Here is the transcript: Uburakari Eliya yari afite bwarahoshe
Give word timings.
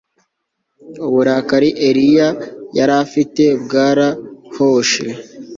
Uburakari 1.07 1.69
Eliya 1.89 2.29
yari 2.77 2.93
afite 3.05 3.43
bwarahoshe 3.63 5.05